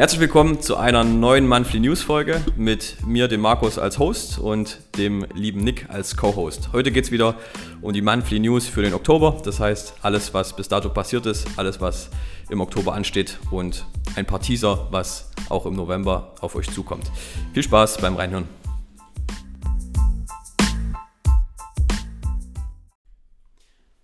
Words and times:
Herzlich 0.00 0.20
willkommen 0.20 0.62
zu 0.62 0.78
einer 0.78 1.04
neuen 1.04 1.46
Monthly 1.46 1.78
News 1.78 2.00
Folge 2.00 2.42
mit 2.56 3.06
mir, 3.06 3.28
dem 3.28 3.42
Markus 3.42 3.78
als 3.78 3.98
Host 3.98 4.38
und 4.38 4.78
dem 4.96 5.26
lieben 5.34 5.62
Nick 5.62 5.90
als 5.90 6.16
Co-Host. 6.16 6.72
Heute 6.72 6.90
geht 6.90 7.04
es 7.04 7.10
wieder 7.10 7.34
um 7.82 7.92
die 7.92 8.00
Monthly 8.00 8.40
News 8.40 8.66
für 8.66 8.80
den 8.80 8.94
Oktober. 8.94 9.42
Das 9.44 9.60
heißt, 9.60 9.96
alles, 10.00 10.32
was 10.32 10.56
bis 10.56 10.68
dato 10.68 10.88
passiert 10.88 11.26
ist, 11.26 11.46
alles, 11.58 11.82
was 11.82 12.08
im 12.48 12.62
Oktober 12.62 12.94
ansteht 12.94 13.38
und 13.50 13.84
ein 14.16 14.24
paar 14.24 14.40
Teaser, 14.40 14.88
was 14.90 15.32
auch 15.50 15.66
im 15.66 15.74
November 15.74 16.34
auf 16.40 16.54
euch 16.54 16.70
zukommt. 16.70 17.04
Viel 17.52 17.62
Spaß 17.62 17.98
beim 17.98 18.16
Reinhören. 18.16 18.48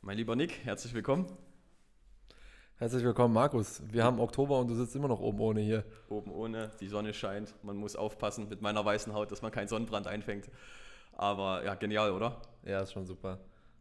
Mein 0.03 0.19
lieber 0.19 0.37
Nick, 0.37 0.59
herzlich 0.63 0.93
willkommen. 0.93 1.25
Herzlich 2.79 3.05
willkommen, 3.05 3.33
Markus. 3.33 3.81
Wir 3.91 4.05
haben 4.05 4.21
Oktober 4.21 4.59
und 4.59 4.69
du 4.69 4.75
sitzt 4.75 4.95
immer 4.95 5.09
noch 5.09 5.19
oben 5.19 5.41
ohne 5.41 5.63
hier. 5.63 5.83
Oben 6.11 6.31
ohne, 6.31 6.71
die 6.79 6.89
Sonne 6.89 7.15
scheint. 7.15 7.55
Man 7.63 7.79
muss 7.79 7.97
aufpassen 7.97 8.51
mit 8.51 8.61
meiner 8.61 8.85
weißen 8.85 9.15
Haut, 9.15 9.33
dass 9.33 9.41
man 9.41 9.51
keinen 9.51 9.67
Sonnenbrand 9.67 10.07
einfängt. 10.07 10.51
Aber 11.13 11.65
ja, 11.65 11.75
genial, 11.75 12.13
oder? 12.13 12.43
Ja, 12.67 12.83
ist 12.83 12.93
schon 12.93 13.07
super. 13.07 13.41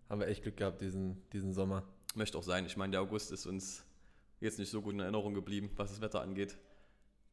Haben 0.10 0.22
wir 0.22 0.28
echt 0.28 0.44
Glück 0.44 0.56
gehabt 0.56 0.80
diesen, 0.80 1.22
diesen 1.34 1.52
Sommer. 1.52 1.84
Möchte 2.16 2.38
auch 2.38 2.44
sein. 2.44 2.66
Ich 2.68 2.78
meine, 2.78 2.92
der 2.92 3.02
August 3.02 3.34
ist 3.34 3.46
uns 3.46 3.84
jetzt 4.40 4.60
nicht 4.60 4.72
so 4.72 4.82
gut 4.82 4.94
in 4.94 5.02
Erinnerung 5.02 5.34
geblieben, 5.34 5.72
was 5.76 5.90
das 5.90 6.00
Wetter 6.00 6.22
angeht. 6.22 6.58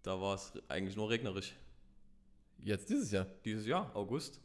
Da 0.03 0.21
war 0.21 0.35
es 0.35 0.53
eigentlich 0.67 0.97
nur 0.97 1.11
regnerisch. 1.11 1.55
Jetzt 2.59 2.91
dieses 2.91 3.13
Jahr? 3.13 3.27
Dieses 3.45 3.69
Jahr, 3.69 3.89
August. 3.95 4.41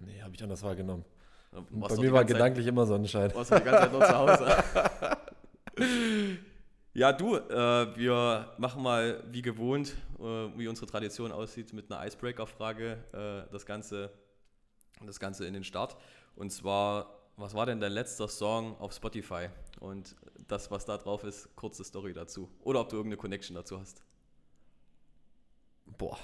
Nee, 0.00 0.20
habe 0.20 0.34
ich 0.34 0.42
anders 0.42 0.64
wahrgenommen. 0.64 1.04
Bei 1.70 1.96
mir 1.96 2.12
war 2.12 2.24
gedanklich 2.24 2.64
Zeit, 2.64 2.72
immer 2.72 2.86
Sonnenschein. 2.86 3.32
Warst 3.36 3.52
du 3.52 3.54
die 3.56 3.62
ganze 3.62 3.82
Zeit 3.82 3.92
nur 3.92 4.04
zu 4.04 4.18
Hause? 4.18 4.64
Ja, 6.92 7.12
du, 7.12 7.36
äh, 7.36 7.96
wir 7.96 8.52
machen 8.58 8.82
mal 8.82 9.22
wie 9.30 9.42
gewohnt, 9.42 9.94
äh, 10.18 10.22
wie 10.22 10.66
unsere 10.66 10.88
Tradition 10.88 11.30
aussieht, 11.30 11.72
mit 11.72 11.90
einer 11.90 12.04
Icebreaker-Frage 12.04 12.98
äh, 13.12 13.52
das, 13.52 13.64
Ganze, 13.64 14.10
das 15.06 15.20
Ganze 15.20 15.46
in 15.46 15.54
den 15.54 15.62
Start. 15.62 15.96
Und 16.34 16.50
zwar, 16.50 17.20
was 17.36 17.54
war 17.54 17.64
denn 17.64 17.78
dein 17.80 17.92
letzter 17.92 18.26
Song 18.26 18.76
auf 18.80 18.92
Spotify? 18.92 19.50
Und 19.78 20.16
das, 20.48 20.70
was 20.72 20.84
da 20.84 20.98
drauf 20.98 21.22
ist, 21.22 21.54
kurze 21.54 21.84
Story 21.84 22.12
dazu. 22.12 22.50
Oder 22.64 22.80
ob 22.80 22.88
du 22.88 22.96
irgendeine 22.96 23.18
Connection 23.18 23.54
dazu 23.54 23.78
hast. 23.78 24.02
Boah. 25.86 26.18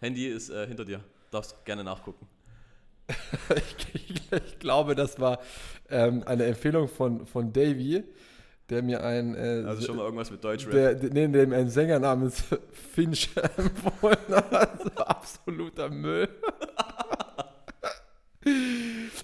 Handy 0.00 0.26
ist 0.26 0.50
äh, 0.50 0.66
hinter 0.66 0.84
dir. 0.84 1.02
Darfst 1.30 1.64
gerne 1.64 1.84
nachgucken. 1.84 2.26
ich, 3.56 3.94
ich, 3.94 4.32
ich, 4.32 4.58
glaube, 4.58 4.96
das 4.96 5.20
war 5.20 5.38
ähm, 5.88 6.24
eine 6.26 6.44
Empfehlung 6.44 6.88
von, 6.88 7.24
von 7.24 7.52
Davy 7.52 8.02
der 8.70 8.82
mir 8.82 9.02
ein. 9.02 9.34
Äh, 9.34 9.64
also 9.66 9.86
schon 9.86 9.96
mal 9.96 10.04
irgendwas 10.04 10.30
mit 10.30 10.42
Deutsch 10.42 10.66
der, 10.68 10.94
nee, 10.94 11.28
der 11.28 11.46
mir 11.46 11.56
ein 11.56 11.70
Sänger 11.70 11.98
namens 11.98 12.44
Finch 12.94 13.30
empfohlen 13.56 14.18
hat. 14.30 14.52
Also 14.52 14.90
absoluter 14.96 15.88
Müll. 15.88 16.28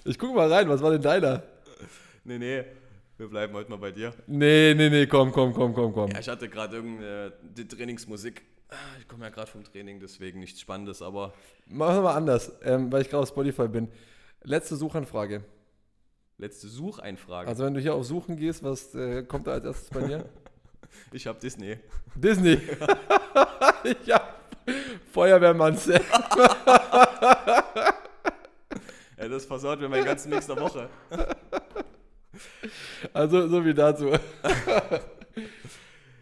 ich 0.03 0.17
guck 0.17 0.35
mal 0.35 0.51
rein, 0.51 0.67
was 0.69 0.81
war 0.81 0.91
denn 0.91 1.01
deiner? 1.01 1.43
Nee, 2.23 2.37
nee. 2.37 2.63
Wir 3.17 3.29
bleiben 3.29 3.53
heute 3.53 3.69
mal 3.69 3.77
bei 3.77 3.91
dir. 3.91 4.13
Nee, 4.27 4.73
nee, 4.75 4.89
nee, 4.89 5.07
komm, 5.07 5.31
komm, 5.31 5.53
komm, 5.53 5.73
komm, 5.73 5.93
komm. 5.93 6.11
Ja, 6.11 6.19
ich 6.19 6.27
hatte 6.27 6.49
gerade 6.49 6.75
irgendeine 6.75 7.31
Trainingsmusik. 7.69 8.41
Ich 8.99 9.07
komme 9.07 9.23
ja 9.23 9.29
gerade 9.29 9.49
vom 9.49 9.63
Training, 9.63 10.01
deswegen 10.01 10.39
nichts 10.39 10.59
Spannendes, 10.59 11.01
aber. 11.01 11.33
Machen 11.67 11.95
wir 11.95 12.01
mal 12.01 12.15
anders, 12.15 12.51
ähm, 12.63 12.91
weil 12.91 13.03
ich 13.03 13.09
gerade 13.09 13.23
auf 13.23 13.29
Spotify 13.29 13.69
bin. 13.69 13.87
Letzte 14.43 14.75
Suchanfrage. 14.75 15.45
Letzte 16.37 16.67
Sucheinfrage. 16.67 17.47
Also 17.47 17.63
wenn 17.63 17.73
du 17.73 17.79
hier 17.79 17.95
auf 17.95 18.03
Suchen 18.05 18.35
gehst, 18.35 18.61
was 18.61 18.93
äh, 18.93 19.23
kommt 19.23 19.47
da 19.47 19.53
als 19.53 19.63
erstes 19.63 19.89
bei 19.89 20.01
dir? 20.01 20.25
ich 21.13 21.27
habe 21.27 21.39
Disney. 21.39 21.77
Disney. 22.13 22.55
ich 23.83 24.11
habe 24.11 24.25
Feuerwehrmann 25.13 25.77
Sam. 25.77 26.01
ja, 29.17 29.29
das 29.29 29.45
versaut 29.45 29.79
mir 29.79 29.87
meinen 29.87 30.03
ganzen 30.03 30.29
nächster 30.29 30.59
Woche. 30.59 30.89
Also 33.13 33.47
so 33.47 33.63
wie 33.63 33.73
dazu. 33.73 34.09
ja, 34.09 34.19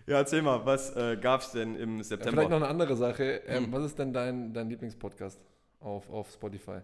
erzähl 0.06 0.44
mal, 0.44 0.63
was 0.63 0.96
äh, 0.96 1.18
gab 1.18 1.41
es 1.41 1.52
denn 1.53 1.75
im 1.75 2.03
September? 2.03 2.44
Ja, 2.44 2.50
vielleicht 2.50 2.50
noch 2.52 2.57
eine 2.57 2.68
andere 2.68 2.96
Sache. 2.96 3.41
Ähm, 3.47 3.66
hm. 3.66 3.73
Was 3.73 3.85
ist 3.85 3.97
denn 3.97 4.13
dein, 4.13 4.53
dein 4.53 4.69
Lieblingspodcast 4.69 5.40
auf, 5.79 6.07
auf 6.12 6.29
Spotify? 6.29 6.81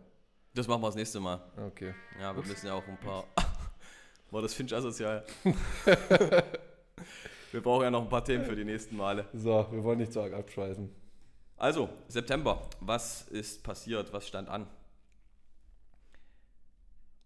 Das 0.54 0.68
machen 0.68 0.82
wir 0.82 0.88
das 0.88 0.96
nächste 0.96 1.20
Mal. 1.20 1.40
Okay. 1.68 1.94
Ja, 2.20 2.34
wir 2.34 2.40
Ups. 2.40 2.50
müssen 2.50 2.68
ja 2.68 2.74
auch 2.74 2.88
ein 2.88 2.98
paar. 2.98 3.26
War 4.32 4.42
das 4.42 4.54
Finch 4.54 4.74
asozial? 4.74 5.24
wir 7.52 7.62
brauchen 7.62 7.84
ja 7.84 7.92
noch 7.92 8.04
ein 8.04 8.10
paar 8.10 8.24
Themen 8.24 8.46
für 8.46 8.56
die 8.56 8.66
nächsten 8.66 8.96
Male. 8.96 9.26
So, 9.34 9.68
wir 9.72 9.84
wollen 9.84 10.00
nicht 10.00 10.14
zu 10.14 10.22
arg 10.22 10.34
abschweißen. 10.34 10.90
Also, 11.58 11.90
September. 12.08 12.68
Was 12.80 13.28
ist 13.30 13.64
passiert? 13.64 14.14
Was 14.14 14.28
stand 14.28 14.50
an? 14.50 14.68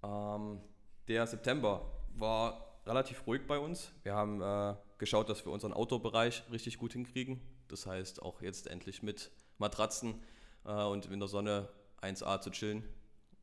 Ähm, 0.04 0.60
der 1.08 1.28
September 1.28 1.82
war 2.16 2.80
relativ 2.86 3.26
ruhig 3.28 3.42
bei 3.48 3.60
uns. 3.60 3.92
Wir 4.04 4.14
haben 4.16 4.42
äh, 4.42 4.76
geschaut, 4.98 5.30
dass 5.30 5.46
wir 5.46 5.52
unseren 5.52 5.74
Outdoor-Bereich 5.74 6.44
richtig 6.52 6.78
gut 6.78 6.94
hinkriegen. 6.94 7.42
Das 7.68 7.86
heißt, 7.86 8.22
auch 8.22 8.42
jetzt 8.42 8.68
endlich 8.68 9.04
mit 9.04 9.32
Matratzen 9.58 10.22
äh, 10.66 10.84
und 10.84 11.06
in 11.08 11.20
der 11.20 11.28
Sonne 11.28 11.70
1A 12.02 12.42
zu 12.42 12.52
chillen. 12.52 12.84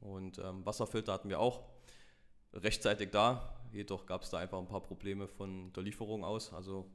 Und 0.01 0.39
ähm, 0.39 0.65
Wasserfilter 0.65 1.13
hatten 1.13 1.29
wir 1.29 1.41
auch 1.41 1.63
rechtzeitig 2.53 3.11
da. 3.11 3.55
Jedoch 3.73 4.07
gab 4.07 4.23
es 4.23 4.31
da 4.31 4.39
einfach 4.39 4.59
ein 4.59 4.67
paar 4.67 4.83
Probleme 4.83 5.29
von 5.29 5.73
der 5.73 5.83
Lieferung 5.83 6.25
aus. 6.25 6.53
Also 6.53 6.87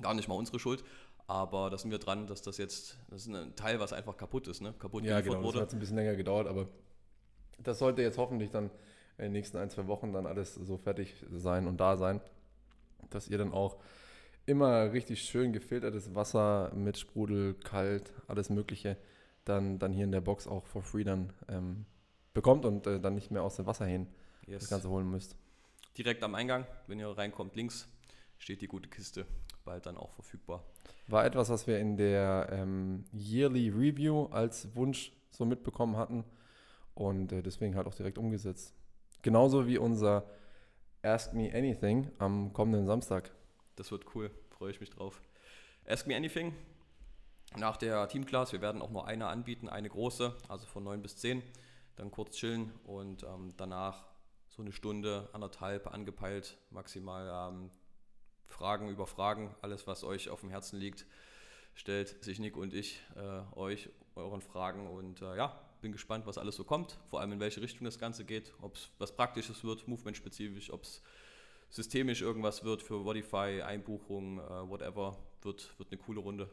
gar 0.00 0.14
nicht 0.14 0.28
mal 0.28 0.34
unsere 0.34 0.58
Schuld. 0.58 0.84
Aber 1.28 1.70
da 1.70 1.78
sind 1.78 1.90
wir 1.90 1.98
dran, 1.98 2.26
dass 2.26 2.42
das 2.42 2.56
jetzt, 2.58 2.98
das 3.08 3.26
ist 3.26 3.34
ein 3.34 3.56
Teil, 3.56 3.80
was 3.80 3.92
einfach 3.92 4.16
kaputt 4.16 4.46
ist, 4.46 4.60
ne? 4.60 4.74
Kaputt 4.78 5.04
ja, 5.04 5.20
genau, 5.20 5.42
wurde. 5.42 5.58
das 5.58 5.68
hat 5.68 5.72
ein 5.74 5.80
bisschen 5.80 5.96
länger 5.96 6.14
gedauert, 6.14 6.46
aber 6.46 6.68
das 7.58 7.80
sollte 7.80 8.02
jetzt 8.02 8.16
hoffentlich 8.16 8.50
dann 8.50 8.70
in 9.18 9.24
den 9.24 9.32
nächsten 9.32 9.56
ein, 9.56 9.68
zwei 9.68 9.88
Wochen 9.88 10.12
dann 10.12 10.26
alles 10.26 10.54
so 10.54 10.76
fertig 10.76 11.14
sein 11.32 11.66
und 11.66 11.78
da 11.78 11.96
sein, 11.96 12.20
dass 13.10 13.26
ihr 13.26 13.38
dann 13.38 13.52
auch 13.52 13.78
immer 14.44 14.92
richtig 14.92 15.22
schön 15.22 15.52
gefiltertes 15.52 16.14
Wasser 16.14 16.70
mit 16.74 16.96
Sprudel, 16.96 17.54
kalt, 17.54 18.12
alles 18.28 18.48
Mögliche 18.48 18.96
dann, 19.44 19.80
dann 19.80 19.92
hier 19.92 20.04
in 20.04 20.12
der 20.12 20.20
Box 20.20 20.46
auch 20.46 20.66
for 20.66 20.82
free 20.82 21.02
dann 21.02 21.32
ähm, 21.48 21.86
bekommt 22.36 22.64
und 22.66 22.86
äh, 22.86 23.00
dann 23.00 23.14
nicht 23.14 23.30
mehr 23.30 23.42
aus 23.42 23.56
dem 23.56 23.66
Wasserhähnen 23.66 24.06
yes. 24.46 24.60
das 24.60 24.70
Ganze 24.70 24.88
holen 24.88 25.10
müsst. 25.10 25.36
Direkt 25.98 26.22
am 26.22 26.34
Eingang, 26.34 26.66
wenn 26.86 27.00
ihr 27.00 27.08
reinkommt, 27.08 27.56
links 27.56 27.88
steht 28.38 28.60
die 28.60 28.68
gute 28.68 28.88
Kiste, 28.88 29.26
bald 29.64 29.86
dann 29.86 29.96
auch 29.96 30.12
verfügbar. 30.12 30.62
War 31.08 31.24
etwas, 31.24 31.48
was 31.48 31.66
wir 31.66 31.78
in 31.78 31.96
der 31.96 32.48
ähm, 32.52 33.04
Yearly 33.12 33.70
Review 33.70 34.26
als 34.26 34.76
Wunsch 34.76 35.12
so 35.30 35.46
mitbekommen 35.46 35.96
hatten 35.96 36.24
und 36.94 37.32
äh, 37.32 37.42
deswegen 37.42 37.74
halt 37.74 37.86
auch 37.86 37.94
direkt 37.94 38.18
umgesetzt. 38.18 38.74
Genauso 39.22 39.66
wie 39.66 39.78
unser 39.78 40.28
Ask 41.02 41.32
Me 41.32 41.50
Anything 41.54 42.10
am 42.18 42.52
kommenden 42.52 42.86
Samstag. 42.86 43.32
Das 43.76 43.90
wird 43.90 44.04
cool, 44.14 44.30
freue 44.50 44.70
ich 44.70 44.80
mich 44.80 44.90
drauf. 44.90 45.22
Ask 45.86 46.06
Me 46.06 46.14
Anything 46.14 46.52
nach 47.56 47.78
der 47.78 48.06
Teamclass. 48.08 48.52
Wir 48.52 48.60
werden 48.60 48.82
auch 48.82 48.90
nur 48.90 49.06
eine 49.06 49.28
anbieten, 49.28 49.70
eine 49.70 49.88
große, 49.88 50.34
also 50.48 50.66
von 50.66 50.84
9 50.84 51.00
bis 51.00 51.16
10 51.16 51.42
dann 51.96 52.10
kurz 52.10 52.36
chillen 52.36 52.72
und 52.84 53.22
ähm, 53.24 53.52
danach 53.56 54.06
so 54.48 54.62
eine 54.62 54.72
Stunde, 54.72 55.28
anderthalb 55.32 55.86
angepeilt, 55.92 56.56
maximal 56.70 57.52
ähm, 57.52 57.70
Fragen 58.46 58.88
über 58.88 59.06
Fragen, 59.06 59.54
alles 59.60 59.86
was 59.86 60.04
euch 60.04 60.30
auf 60.30 60.40
dem 60.40 60.50
Herzen 60.50 60.78
liegt, 60.78 61.06
stellt 61.74 62.22
sich 62.24 62.38
Nick 62.38 62.56
und 62.56 62.72
ich 62.72 63.02
äh, 63.16 63.56
euch 63.56 63.90
euren 64.14 64.40
Fragen 64.40 64.88
und 64.88 65.20
äh, 65.20 65.36
ja, 65.36 65.60
bin 65.82 65.92
gespannt, 65.92 66.26
was 66.26 66.38
alles 66.38 66.56
so 66.56 66.64
kommt, 66.64 66.98
vor 67.10 67.20
allem 67.20 67.32
in 67.32 67.40
welche 67.40 67.60
Richtung 67.60 67.84
das 67.84 67.98
Ganze 67.98 68.24
geht, 68.24 68.54
ob 68.62 68.76
es 68.76 68.90
was 68.98 69.14
Praktisches 69.14 69.62
wird, 69.62 69.86
Movement-spezifisch, 69.86 70.72
ob 70.72 70.84
es 70.84 71.02
systemisch 71.68 72.22
irgendwas 72.22 72.64
wird 72.64 72.82
für 72.82 73.02
Vodify, 73.02 73.62
Einbuchungen, 73.62 74.38
äh, 74.38 74.68
whatever, 74.68 75.18
wird, 75.42 75.78
wird 75.78 75.92
eine 75.92 76.00
coole 76.00 76.20
Runde. 76.20 76.48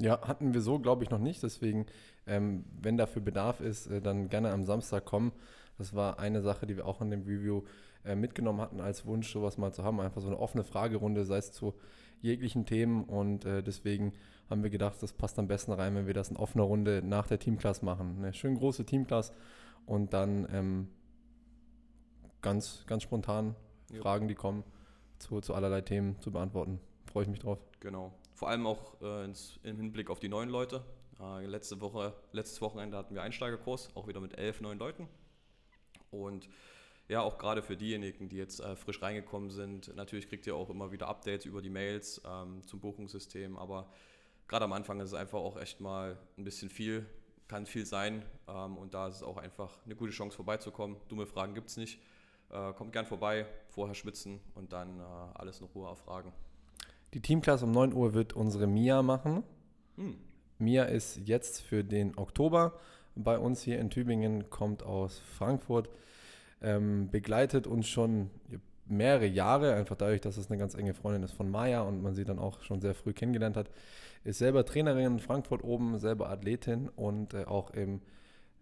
Ja, 0.00 0.26
hatten 0.26 0.54
wir 0.54 0.62
so, 0.62 0.78
glaube 0.78 1.04
ich, 1.04 1.10
noch 1.10 1.18
nicht. 1.18 1.42
Deswegen, 1.42 1.86
ähm, 2.26 2.64
wenn 2.80 2.96
dafür 2.96 3.22
Bedarf 3.22 3.60
ist, 3.60 3.86
äh, 3.86 4.00
dann 4.00 4.28
gerne 4.28 4.50
am 4.50 4.64
Samstag 4.64 5.04
kommen. 5.04 5.32
Das 5.78 5.94
war 5.94 6.18
eine 6.18 6.42
Sache, 6.42 6.66
die 6.66 6.76
wir 6.76 6.86
auch 6.86 7.00
in 7.00 7.10
dem 7.10 7.22
Review 7.22 7.62
äh, 8.04 8.14
mitgenommen 8.14 8.60
hatten 8.60 8.80
als 8.80 9.04
Wunsch, 9.04 9.30
sowas 9.30 9.58
mal 9.58 9.72
zu 9.72 9.84
haben. 9.84 10.00
Einfach 10.00 10.22
so 10.22 10.28
eine 10.28 10.38
offene 10.38 10.64
Fragerunde, 10.64 11.24
sei 11.24 11.36
es 11.36 11.52
zu 11.52 11.74
jeglichen 12.22 12.64
Themen. 12.64 13.04
Und 13.04 13.44
äh, 13.44 13.62
deswegen 13.62 14.12
haben 14.48 14.62
wir 14.62 14.70
gedacht, 14.70 15.02
das 15.02 15.12
passt 15.12 15.38
am 15.38 15.48
besten 15.48 15.72
rein, 15.72 15.94
wenn 15.94 16.06
wir 16.06 16.14
das 16.14 16.30
in 16.30 16.36
offener 16.36 16.64
Runde 16.64 17.02
nach 17.04 17.26
der 17.26 17.38
Teamclass 17.38 17.82
machen. 17.82 18.16
Eine 18.18 18.32
schön 18.32 18.56
große 18.56 18.84
Teamclass 18.84 19.32
und 19.86 20.12
dann 20.14 20.48
ähm, 20.50 20.88
ganz, 22.40 22.84
ganz 22.86 23.02
spontan 23.02 23.54
ja. 23.92 24.00
Fragen, 24.00 24.28
die 24.28 24.34
kommen, 24.34 24.64
zu, 25.18 25.40
zu 25.40 25.54
allerlei 25.54 25.82
Themen 25.82 26.18
zu 26.20 26.30
beantworten. 26.30 26.80
Freue 27.06 27.24
ich 27.24 27.28
mich 27.28 27.40
drauf. 27.40 27.58
Genau. 27.80 28.12
Vor 28.40 28.48
allem 28.48 28.66
auch 28.66 28.98
äh, 29.02 29.26
ins, 29.26 29.60
im 29.64 29.76
Hinblick 29.76 30.08
auf 30.08 30.18
die 30.18 30.30
neuen 30.30 30.48
Leute. 30.48 30.82
Äh, 31.20 31.44
letzte 31.44 31.78
Woche, 31.82 32.14
letztes 32.32 32.62
Wochenende 32.62 32.96
hatten 32.96 33.14
wir 33.14 33.20
Einsteigerkurs, 33.20 33.94
auch 33.94 34.08
wieder 34.08 34.18
mit 34.18 34.38
elf 34.38 34.62
neuen 34.62 34.78
Leuten. 34.78 35.08
Und 36.10 36.48
ja, 37.06 37.20
auch 37.20 37.36
gerade 37.36 37.60
für 37.60 37.76
diejenigen, 37.76 38.30
die 38.30 38.38
jetzt 38.38 38.60
äh, 38.60 38.76
frisch 38.76 39.02
reingekommen 39.02 39.50
sind, 39.50 39.94
natürlich 39.94 40.26
kriegt 40.26 40.46
ihr 40.46 40.56
auch 40.56 40.70
immer 40.70 40.90
wieder 40.90 41.08
Updates 41.08 41.44
über 41.44 41.60
die 41.60 41.68
Mails 41.68 42.22
ähm, 42.26 42.66
zum 42.66 42.80
Buchungssystem, 42.80 43.58
aber 43.58 43.92
gerade 44.48 44.64
am 44.64 44.72
Anfang 44.72 45.00
ist 45.00 45.08
es 45.08 45.14
einfach 45.14 45.40
auch 45.40 45.60
echt 45.60 45.82
mal 45.82 46.16
ein 46.38 46.44
bisschen 46.44 46.70
viel, 46.70 47.04
kann 47.46 47.66
viel 47.66 47.84
sein. 47.84 48.24
Ähm, 48.48 48.78
und 48.78 48.94
da 48.94 49.08
ist 49.08 49.16
es 49.16 49.22
auch 49.22 49.36
einfach 49.36 49.84
eine 49.84 49.96
gute 49.96 50.12
Chance 50.12 50.34
vorbeizukommen. 50.34 50.96
Dumme 51.08 51.26
Fragen 51.26 51.52
gibt 51.52 51.68
es 51.68 51.76
nicht. 51.76 52.00
Äh, 52.48 52.72
kommt 52.72 52.94
gern 52.94 53.04
vorbei, 53.04 53.44
vorher 53.68 53.94
schwitzen 53.94 54.40
und 54.54 54.72
dann 54.72 54.98
äh, 54.98 55.02
alles 55.34 55.60
in 55.60 55.66
Ruhe 55.66 55.90
erfragen. 55.90 56.32
Die 57.14 57.20
Teamklasse 57.20 57.64
um 57.64 57.72
9 57.72 57.92
Uhr 57.92 58.14
wird 58.14 58.34
unsere 58.34 58.66
Mia 58.66 59.02
machen. 59.02 59.42
Hm. 59.96 60.16
Mia 60.58 60.84
ist 60.84 61.16
jetzt 61.16 61.60
für 61.60 61.82
den 61.82 62.16
Oktober 62.16 62.74
bei 63.16 63.38
uns 63.38 63.62
hier 63.62 63.80
in 63.80 63.90
Tübingen, 63.90 64.48
kommt 64.50 64.82
aus 64.84 65.18
Frankfurt, 65.18 65.88
ähm, 66.62 67.10
begleitet 67.10 67.66
uns 67.66 67.88
schon 67.88 68.30
mehrere 68.86 69.26
Jahre, 69.26 69.74
einfach 69.74 69.96
dadurch, 69.96 70.20
dass 70.20 70.36
es 70.36 70.50
eine 70.50 70.58
ganz 70.58 70.74
enge 70.74 70.94
Freundin 70.94 71.22
ist 71.22 71.32
von 71.32 71.50
Maya 71.50 71.82
und 71.82 72.02
man 72.02 72.14
sie 72.14 72.24
dann 72.24 72.38
auch 72.38 72.60
schon 72.62 72.80
sehr 72.80 72.94
früh 72.94 73.12
kennengelernt 73.12 73.56
hat. 73.56 73.70
Ist 74.22 74.38
selber 74.38 74.64
Trainerin 74.64 75.14
in 75.14 75.18
Frankfurt 75.18 75.64
oben, 75.64 75.98
selber 75.98 76.28
Athletin 76.28 76.88
und 76.88 77.34
äh, 77.34 77.44
auch 77.44 77.70
im 77.70 78.02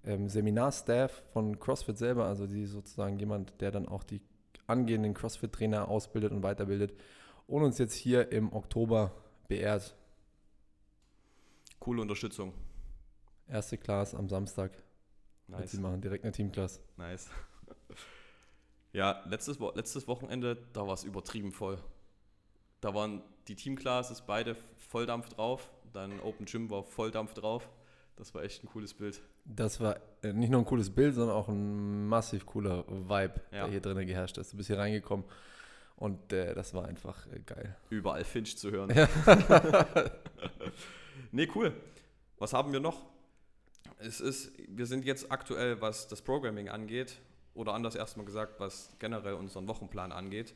ähm, 0.05 0.29
Seminarstaff 0.29 1.23
von 1.33 1.59
CrossFit 1.59 1.99
selber, 1.99 2.27
also 2.27 2.47
die 2.47 2.67
sozusagen 2.67 3.19
jemand, 3.19 3.61
der 3.61 3.73
dann 3.73 3.89
auch 3.89 4.05
die 4.05 4.23
angehenden 4.67 5.15
CrossFit-Trainer 5.15 5.89
ausbildet 5.89 6.33
und 6.33 6.43
weiterbildet 6.43 6.95
und 7.49 7.63
uns 7.65 7.79
jetzt 7.79 7.95
hier 7.95 8.31
im 8.31 8.53
Oktober 8.53 9.11
beehrt. 9.49 9.97
Coole 11.81 12.03
Unterstützung. 12.03 12.53
Erste 13.49 13.79
Class 13.79 14.15
am 14.15 14.29
Samstag. 14.29 14.71
Nice. 15.49 15.73
Sie 15.73 15.81
machen 15.81 16.01
direkt 16.01 16.25
eine 16.25 16.33
Teamklasse. 16.33 16.81
Nice. 16.97 17.29
Ja, 18.91 19.23
letztes, 19.29 19.61
Wo 19.61 19.71
letztes 19.75 20.09
Wochenende, 20.09 20.57
da 20.73 20.87
war 20.87 20.95
es 20.95 21.05
übertrieben 21.05 21.53
voll. 21.53 21.79
Da 22.81 22.95
waren 22.95 23.23
die 23.47 23.55
Teamclasses 23.55 24.23
beide 24.23 24.57
Volldampf 24.79 25.29
drauf, 25.29 25.71
dann 25.93 26.19
Open 26.21 26.47
Gym 26.47 26.71
war 26.71 26.83
Volldampf 26.85 27.35
drauf. 27.35 27.69
Das 28.17 28.35
war 28.35 28.43
echt 28.43 28.65
ein 28.65 28.67
cooles 28.67 28.95
Bild. 28.95 29.21
Das 29.45 29.79
war 29.81 29.99
äh, 30.23 30.33
nicht 30.33 30.49
nur 30.51 30.63
ein 30.63 30.65
cooles 30.65 30.89
Bild, 30.89 31.15
sondern 31.15 31.37
auch 31.37 31.49
ein 31.49 32.07
massiv 32.07 32.47
cooler 32.47 32.85
Vibe, 32.89 33.35
Ja. 33.53 33.65
der 33.65 33.69
hier 33.69 33.81
drinnen 33.83 34.07
geherrscht 34.07 34.39
ist. 34.39 34.55
Du 34.55 34.57
bist 34.57 34.69
hier 34.69 34.79
reingekommen 34.79 35.27
und 35.99 36.33
äh, 36.33 36.55
das 36.55 36.75
war 36.75 36.87
einfach 36.87 37.27
äh, 37.27 37.41
geil. 37.41 37.77
Überall 37.91 38.25
Finch 38.25 38.57
zu 38.57 38.71
hören. 38.71 38.93
nee, 41.33 41.49
cool. 41.55 41.73
Was 42.39 42.53
haben 42.53 42.73
wir 42.73 42.81
noch? 42.81 43.05
Es 43.99 44.21
ist, 44.21 44.53
wir 44.69 44.87
sind 44.87 45.05
jetzt 45.05 45.31
aktuell, 45.33 45.81
was 45.81 46.07
das 46.07 46.23
Programming 46.23 46.69
angeht, 46.69 47.19
oder 47.55 47.75
anders 47.75 47.97
erstmal 47.97 48.25
gesagt, 48.25 48.61
was 48.61 48.95
generell 49.01 49.35
unseren 49.35 49.67
Wochenplan 49.67 50.13
angeht, 50.13 50.55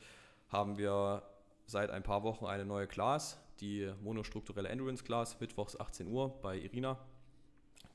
haben 0.48 0.78
wir 0.78 1.22
seit 1.66 1.90
ein 1.90 2.04
paar 2.04 2.22
Wochen 2.22 2.46
eine 2.46 2.64
neue 2.64 2.86
Class, 2.86 3.38
die 3.60 3.92
monostrukturelle 4.02 4.68
Endurance 4.68 5.02
Class, 5.02 5.40
mittwochs 5.40 5.78
18 5.78 6.06
Uhr 6.06 6.28
bei 6.40 6.56
Irina, 6.56 6.98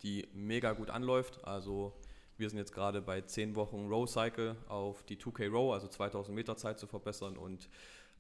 die 0.04 0.28
mega 0.34 0.74
gut 0.74 0.90
anläuft. 0.90 1.46
Also 1.46 1.94
wir 2.38 2.50
sind 2.50 2.60
jetzt 2.60 2.74
gerade 2.74 3.02
bei 3.02 3.22
10 3.22 3.56
Wochen 3.56 3.88
Row 3.88 4.10
Cycle 4.10 4.56
auf 4.68 5.04
die 5.04 5.18
2K 5.18 5.50
Row, 5.50 5.74
also 5.74 5.88
2000 5.88 6.36
Meter 6.36 6.56
Zeit 6.56 6.80
zu 6.80 6.88
verbessern. 6.88 7.38
Und 7.38 7.70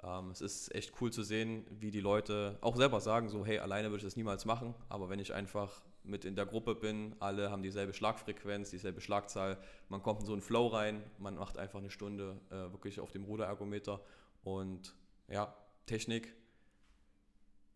ähm, 0.03 0.31
es 0.31 0.41
ist 0.41 0.73
echt 0.75 0.93
cool 1.01 1.11
zu 1.11 1.23
sehen, 1.23 1.65
wie 1.69 1.91
die 1.91 2.01
Leute 2.01 2.57
auch 2.61 2.75
selber 2.75 3.01
sagen, 3.01 3.29
so 3.29 3.45
hey, 3.45 3.59
alleine 3.59 3.89
würde 3.89 3.97
ich 3.97 4.03
das 4.03 4.15
niemals 4.15 4.45
machen, 4.45 4.75
aber 4.89 5.09
wenn 5.09 5.19
ich 5.19 5.33
einfach 5.33 5.81
mit 6.03 6.25
in 6.25 6.35
der 6.35 6.45
Gruppe 6.45 6.75
bin, 6.75 7.15
alle 7.19 7.51
haben 7.51 7.61
dieselbe 7.61 7.93
Schlagfrequenz, 7.93 8.69
dieselbe 8.69 9.01
Schlagzahl, 9.01 9.57
man 9.89 10.01
kommt 10.01 10.21
in 10.21 10.25
so 10.25 10.33
einen 10.33 10.41
Flow 10.41 10.67
rein, 10.67 11.03
man 11.17 11.35
macht 11.35 11.57
einfach 11.57 11.79
eine 11.79 11.89
Stunde 11.89 12.39
äh, 12.49 12.71
wirklich 12.71 12.99
auf 12.99 13.11
dem 13.11 13.25
Ruderergometer. 13.25 14.01
Und 14.43 14.95
ja, 15.27 15.53
Technik, 15.85 16.33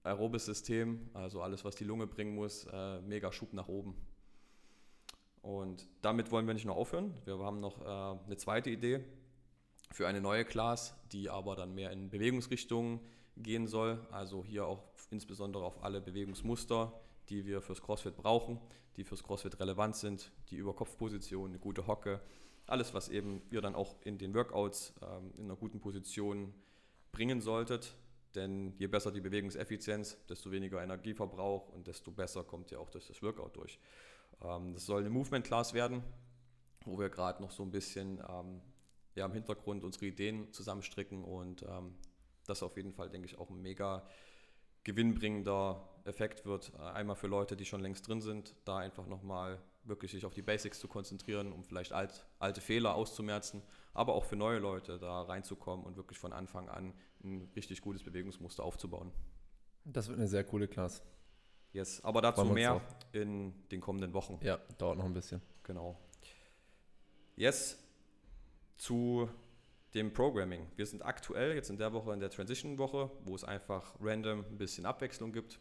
aerobes 0.04 0.46
System, 0.46 1.10
also 1.14 1.42
alles, 1.42 1.66
was 1.66 1.76
die 1.76 1.84
Lunge 1.84 2.08
bringen 2.08 2.34
muss, 2.34 2.66
äh, 2.72 3.02
mega 3.02 3.32
Schub 3.32 3.54
nach 3.54 3.68
oben. 3.68 3.96
Und 5.42 5.88
damit 6.02 6.32
wollen 6.32 6.46
wir 6.46 6.54
nicht 6.54 6.66
nur 6.66 6.76
aufhören. 6.76 7.14
Wir 7.26 7.38
haben 7.40 7.60
noch 7.60 7.82
äh, 7.82 8.26
eine 8.26 8.38
zweite 8.38 8.70
Idee 8.70 9.04
für 9.92 10.08
eine 10.08 10.22
neue 10.22 10.46
Class, 10.46 10.96
die 11.12 11.30
aber 11.30 11.56
dann 11.56 11.74
mehr 11.74 11.92
in 11.92 12.10
Bewegungsrichtungen 12.10 13.00
gehen 13.38 13.68
soll. 13.68 14.00
Also 14.12 14.44
hier 14.44 14.66
auch 14.66 14.84
insbesondere 15.10 15.64
auf 15.64 15.84
alle 15.84 16.00
Bewegungsmuster, 16.00 16.94
die 17.30 17.46
wir 17.46 17.62
fürs 17.62 17.82
CrossFit 17.82 18.16
brauchen, 18.16 18.60
die 18.98 19.04
fürs 19.04 19.24
CrossFit 19.24 19.60
relevant 19.60 19.96
sind, 19.96 20.32
die 20.50 20.58
Überkopfposition, 20.58 21.50
eine 21.50 21.60
gute 21.60 21.88
Hocke, 21.88 22.22
alles, 22.68 22.94
was 22.94 23.10
eben 23.10 23.42
ihr 23.50 23.62
dann 23.62 23.76
auch 23.76 23.96
in 24.04 24.18
den 24.18 24.34
Workouts 24.34 24.94
ähm, 25.02 25.34
in 25.38 25.46
einer 25.46 25.56
guten 25.56 25.82
Position 25.82 26.54
bringen 27.12 27.42
solltet. 27.42 27.96
Denn 28.36 28.74
je 28.78 28.88
besser 28.88 29.12
die 29.12 29.20
Bewegungseffizienz, 29.20 30.18
desto 30.30 30.52
weniger 30.52 30.82
Energieverbrauch 30.82 31.68
und 31.70 31.88
desto 31.88 32.12
besser 32.12 32.46
kommt 32.46 32.72
ihr 32.72 32.80
auch 32.80 32.90
durch 32.90 33.08
das 33.08 33.22
Workout 33.22 33.58
durch. 33.58 33.78
Ähm, 34.44 34.74
das 34.74 34.86
soll 34.86 35.02
eine 35.02 35.10
Movement 35.10 35.46
Class 35.46 35.74
werden, 35.74 36.04
wo 36.86 36.98
wir 37.00 37.10
gerade 37.10 37.42
noch 37.42 37.52
so 37.52 37.64
ein 37.64 37.72
bisschen 37.72 38.22
ähm, 38.28 38.62
ja, 39.16 39.26
im 39.26 39.34
Hintergrund 39.34 39.84
unsere 39.84 40.06
Ideen 40.06 40.52
zusammenstricken 40.54 41.24
und 41.24 41.64
ähm, 41.64 41.96
das 42.46 42.64
auf 42.64 42.76
jeden 42.78 42.94
Fall, 42.94 43.10
denke 43.10 43.28
ich, 43.28 43.38
auch 43.38 43.50
ein 43.50 43.62
mega 43.62 44.08
gewinnbringender 44.84 45.88
Effekt 46.06 46.46
wird. 46.46 46.74
Äh, 46.78 46.82
Einmal 46.82 47.16
für 47.16 47.28
Leute, 47.28 47.56
die 47.56 47.66
schon 47.66 47.82
längst 47.82 48.08
drin 48.08 48.22
sind, 48.22 48.56
da 48.66 48.78
einfach 48.78 49.08
nochmal 49.08 49.62
wirklich 49.84 50.12
sich 50.12 50.26
auf 50.26 50.34
die 50.34 50.42
Basics 50.42 50.80
zu 50.80 50.88
konzentrieren, 50.88 51.52
um 51.52 51.64
vielleicht 51.64 51.92
alt, 51.92 52.26
alte 52.40 52.62
Fehler 52.62 52.96
auszumerzen, 52.96 53.64
aber 53.94 54.14
auch 54.14 54.26
für 54.26 54.36
neue 54.36 54.60
Leute 54.60 55.00
da 55.00 55.24
reinzukommen 55.24 55.86
und 55.86 55.98
wirklich 55.98 56.20
von 56.20 56.34
Anfang 56.34 56.70
an 56.70 56.94
ein 57.24 57.50
richtig 57.56 57.82
gutes 57.82 58.04
Bewegungsmuster 58.04 58.64
aufzubauen. 58.64 59.12
Das 59.84 60.08
wird 60.08 60.20
eine 60.20 60.28
sehr 60.28 60.44
coole 60.44 60.68
Class. 60.68 61.02
Yes, 61.74 62.04
aber 62.04 62.22
dazu 62.22 62.46
mehr 62.46 62.82
in 63.14 63.54
den 63.70 63.80
kommenden 63.82 64.14
Wochen. 64.14 64.40
Ja, 64.44 64.58
dauert 64.78 64.98
noch 64.98 65.06
ein 65.06 65.14
bisschen. 65.14 65.42
Genau. 65.64 65.98
Yes, 67.36 67.78
zu 68.78 69.30
dem 69.94 70.14
Programming. 70.14 70.68
Wir 70.76 70.86
sind 70.86 71.04
aktuell 71.04 71.56
jetzt 71.56 71.70
in 71.70 71.78
der 71.78 71.94
Woche 71.94 72.14
in 72.14 72.20
der 72.20 72.30
Transition-Woche, 72.30 73.12
wo 73.24 73.36
es 73.36 73.44
einfach 73.44 73.96
random 74.02 74.46
ein 74.50 74.58
bisschen 74.58 74.86
Abwechslung 74.86 75.32
gibt 75.32 75.60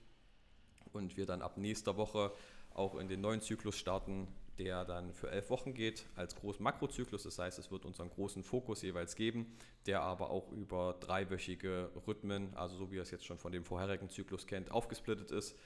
und 0.92 1.16
wir 1.16 1.26
dann 1.26 1.42
ab 1.42 1.56
nächster 1.56 1.96
Woche 1.96 2.32
auch 2.72 2.96
in 2.96 3.08
den 3.08 3.20
neuen 3.20 3.40
Zyklus 3.40 3.76
starten, 3.76 4.28
der 4.58 4.84
dann 4.84 5.12
für 5.12 5.30
elf 5.30 5.50
Wochen 5.50 5.74
geht, 5.74 6.06
als 6.16 6.36
großen 6.36 6.62
Makrozyklus. 6.62 7.24
Das 7.24 7.38
heißt, 7.38 7.58
es 7.58 7.70
wird 7.70 7.84
unseren 7.84 8.10
großen 8.10 8.42
Fokus 8.42 8.82
jeweils 8.82 9.16
geben, 9.16 9.56
der 9.86 10.02
aber 10.02 10.30
auch 10.30 10.52
über 10.52 10.96
dreiwöchige 11.00 11.90
Rhythmen, 12.06 12.54
also 12.54 12.76
so 12.76 12.90
wie 12.90 12.96
ihr 12.96 13.02
es 13.02 13.10
jetzt 13.10 13.24
schon 13.24 13.38
von 13.38 13.52
dem 13.52 13.64
vorherigen 13.64 14.10
Zyklus 14.10 14.46
kennt, 14.46 14.70
aufgesplittet 14.70 15.30
ist. 15.30 15.56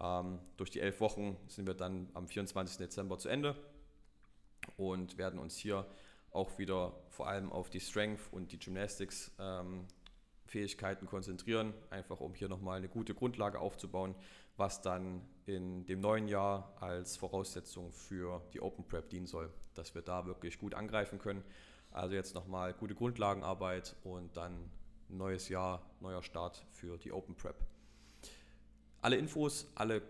Ähm, 0.00 0.38
durch 0.56 0.70
die 0.70 0.80
elf 0.80 1.00
Wochen 1.00 1.36
sind 1.48 1.66
wir 1.66 1.74
dann 1.74 2.08
am 2.14 2.26
24. 2.26 2.78
Dezember 2.78 3.18
zu 3.18 3.28
Ende 3.28 3.54
und 4.76 5.18
werden 5.18 5.38
uns 5.38 5.56
hier 5.56 5.86
auch 6.32 6.58
wieder 6.58 6.94
vor 7.08 7.28
allem 7.28 7.52
auf 7.52 7.70
die 7.70 7.80
Strength 7.80 8.32
und 8.32 8.52
die 8.52 8.58
Gymnastics 8.58 9.32
ähm, 9.38 9.86
Fähigkeiten 10.46 11.06
konzentrieren, 11.06 11.74
einfach 11.90 12.20
um 12.20 12.34
hier 12.34 12.48
nochmal 12.48 12.78
eine 12.78 12.88
gute 12.88 13.14
Grundlage 13.14 13.60
aufzubauen, 13.60 14.14
was 14.56 14.80
dann 14.80 15.22
in 15.46 15.86
dem 15.86 16.00
neuen 16.00 16.28
Jahr 16.28 16.76
als 16.80 17.16
Voraussetzung 17.16 17.92
für 17.92 18.42
die 18.52 18.60
Open 18.60 18.86
Prep 18.86 19.08
dienen 19.10 19.26
soll, 19.26 19.52
dass 19.74 19.94
wir 19.94 20.02
da 20.02 20.26
wirklich 20.26 20.58
gut 20.58 20.74
angreifen 20.74 21.18
können. 21.18 21.44
Also 21.92 22.14
jetzt 22.14 22.34
nochmal 22.34 22.72
gute 22.74 22.94
Grundlagenarbeit 22.94 23.96
und 24.04 24.36
dann 24.36 24.70
neues 25.08 25.48
Jahr, 25.48 25.82
neuer 26.00 26.22
Start 26.22 26.64
für 26.70 26.98
die 26.98 27.12
Open 27.12 27.34
Prep. 27.34 27.56
Alle 29.02 29.16
Infos, 29.16 29.70
alle 29.74 30.02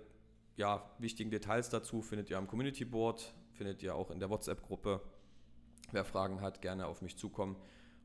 ja, 0.56 0.90
wichtigen 0.98 1.30
Details 1.30 1.70
dazu 1.70 2.02
findet 2.02 2.28
ihr 2.30 2.38
am 2.38 2.46
Community 2.46 2.84
Board, 2.84 3.32
findet 3.52 3.82
ihr 3.82 3.94
auch 3.94 4.10
in 4.10 4.18
der 4.18 4.30
WhatsApp-Gruppe. 4.30 5.00
Wer 5.92 6.04
Fragen 6.04 6.40
hat, 6.40 6.60
gerne 6.60 6.86
auf 6.86 7.02
mich 7.02 7.16
zukommen 7.16 7.56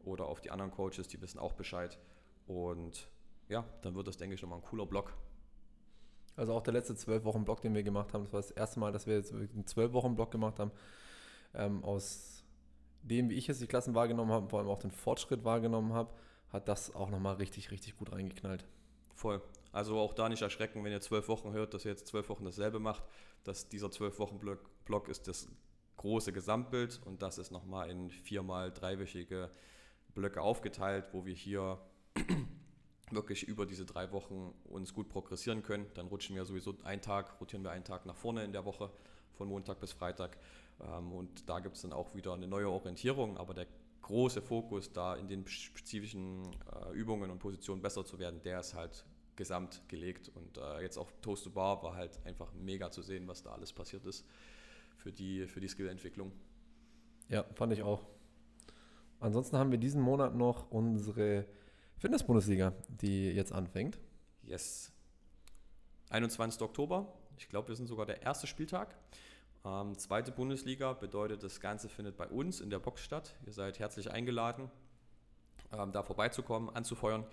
oder 0.03 0.25
auf 0.25 0.41
die 0.41 0.51
anderen 0.51 0.71
Coaches, 0.71 1.07
die 1.07 1.21
wissen 1.21 1.39
auch 1.39 1.53
Bescheid. 1.53 1.99
Und 2.45 3.09
ja, 3.49 3.65
dann 3.81 3.95
wird 3.95 4.07
das, 4.07 4.17
denke 4.17 4.35
ich, 4.35 4.41
nochmal 4.41 4.59
ein 4.59 4.65
cooler 4.65 4.85
Blog. 4.85 5.13
Also 6.35 6.53
auch 6.53 6.61
der 6.61 6.73
letzte 6.73 6.95
zwölf 6.95 7.23
Wochen 7.23 7.45
Block, 7.45 7.61
den 7.61 7.73
wir 7.73 7.83
gemacht 7.83 8.13
haben, 8.13 8.23
das 8.23 8.33
war 8.33 8.41
das 8.41 8.51
erste 8.51 8.79
Mal, 8.79 8.91
dass 8.91 9.07
wir 9.07 9.15
jetzt 9.15 9.33
einen 9.33 9.65
zwölf 9.65 9.93
Wochen 9.93 10.15
Block 10.15 10.31
gemacht 10.31 10.59
haben. 10.59 10.71
Ähm, 11.53 11.83
aus 11.83 12.43
dem, 13.01 13.29
wie 13.29 13.35
ich 13.35 13.47
jetzt 13.47 13.61
die 13.61 13.67
Klassen 13.67 13.95
wahrgenommen 13.95 14.31
habe, 14.31 14.49
vor 14.49 14.59
allem 14.59 14.67
auch 14.67 14.79
den 14.79 14.91
Fortschritt 14.91 15.43
wahrgenommen 15.43 15.93
habe, 15.93 16.13
hat 16.49 16.67
das 16.67 16.93
auch 16.93 17.09
nochmal 17.09 17.35
richtig, 17.35 17.71
richtig 17.71 17.97
gut 17.97 18.11
reingeknallt. 18.11 18.65
Voll. 19.13 19.41
Also 19.75 19.99
auch 19.99 20.13
da 20.13 20.29
nicht 20.29 20.41
erschrecken, 20.41 20.85
wenn 20.85 20.93
ihr 20.93 21.01
zwölf 21.01 21.27
Wochen 21.27 21.51
hört, 21.51 21.73
dass 21.73 21.83
ihr 21.83 21.91
jetzt 21.91 22.07
zwölf 22.07 22.29
Wochen 22.29 22.45
dasselbe 22.45 22.79
macht. 22.79 23.03
Dass 23.43 23.67
dieser 23.67 23.91
zwölf 23.91 24.19
Wochen 24.19 24.39
Block, 24.39 24.59
Block 24.85 25.09
ist 25.09 25.27
das 25.27 25.49
große 25.97 26.31
Gesamtbild 26.31 27.01
und 27.03 27.21
das 27.21 27.37
ist 27.37 27.51
nochmal 27.51 27.89
in 27.89 28.09
viermal 28.09 28.71
dreiwöchige 28.71 29.51
Blöcke 30.13 30.39
aufgeteilt, 30.41 31.07
wo 31.11 31.25
wir 31.25 31.33
hier 31.33 31.77
wirklich 33.11 33.49
über 33.49 33.65
diese 33.65 33.85
drei 33.85 34.13
Wochen 34.13 34.55
uns 34.63 34.93
gut 34.93 35.09
progressieren 35.09 35.61
können. 35.61 35.87
Dann 35.95 36.07
rutschen 36.07 36.37
wir 36.37 36.45
sowieso 36.45 36.77
einen 36.85 37.01
Tag, 37.01 37.41
rotieren 37.41 37.65
wir 37.65 37.71
einen 37.71 37.83
Tag 37.83 38.05
nach 38.05 38.15
vorne 38.15 38.45
in 38.45 38.53
der 38.53 38.63
Woche, 38.63 38.89
von 39.33 39.49
Montag 39.49 39.81
bis 39.81 39.91
Freitag. 39.91 40.37
Ähm, 40.79 41.11
Und 41.11 41.49
da 41.49 41.59
gibt 41.59 41.75
es 41.75 41.81
dann 41.81 41.91
auch 41.91 42.15
wieder 42.15 42.33
eine 42.33 42.47
neue 42.47 42.69
Orientierung, 42.69 43.35
aber 43.35 43.53
der 43.53 43.67
große 44.03 44.41
Fokus, 44.41 44.93
da 44.93 45.15
in 45.15 45.27
den 45.27 45.45
spezifischen 45.45 46.43
äh, 46.71 46.93
Übungen 46.93 47.29
und 47.29 47.39
Positionen 47.39 47.81
besser 47.81 48.05
zu 48.05 48.19
werden, 48.19 48.41
der 48.41 48.61
ist 48.61 48.73
halt 48.73 49.05
gesamt 49.35 49.81
gelegt. 49.87 50.31
Und 50.33 50.57
äh, 50.57 50.81
jetzt 50.81 50.97
auf 50.97 51.13
Toast 51.21 51.43
to 51.43 51.49
Bar 51.49 51.83
war 51.83 51.95
halt 51.95 52.19
einfach 52.25 52.53
mega 52.53 52.91
zu 52.91 53.01
sehen, 53.01 53.27
was 53.27 53.43
da 53.43 53.51
alles 53.51 53.73
passiert 53.73 54.05
ist 54.05 54.25
für 54.97 55.11
die, 55.11 55.47
für 55.47 55.59
die 55.59 55.67
Skillentwicklung. 55.67 56.31
Ja, 57.29 57.43
fand 57.53 57.73
ich 57.73 57.83
auch. 57.83 58.05
Ansonsten 59.19 59.57
haben 59.57 59.71
wir 59.71 59.77
diesen 59.77 60.01
Monat 60.01 60.35
noch 60.35 60.69
unsere 60.71 61.45
Fitness-Bundesliga, 61.97 62.73
die 62.87 63.31
jetzt 63.31 63.51
anfängt. 63.51 63.97
Yes. 64.43 64.91
21. 66.09 66.61
Oktober. 66.61 67.11
Ich 67.37 67.49
glaube, 67.49 67.69
wir 67.69 67.75
sind 67.75 67.87
sogar 67.87 68.05
der 68.05 68.21
erste 68.21 68.47
Spieltag. 68.47 68.95
Ähm, 69.65 69.97
zweite 69.97 70.31
Bundesliga 70.31 70.93
bedeutet, 70.93 71.43
das 71.43 71.59
Ganze 71.59 71.89
findet 71.89 72.17
bei 72.17 72.27
uns 72.27 72.61
in 72.61 72.69
der 72.69 72.79
Box 72.79 73.01
statt. 73.01 73.35
Ihr 73.45 73.53
seid 73.53 73.79
herzlich 73.79 74.11
eingeladen, 74.11 74.69
ähm, 75.71 75.91
da 75.91 76.03
vorbeizukommen, 76.03 76.69
anzufeuern. 76.69 77.25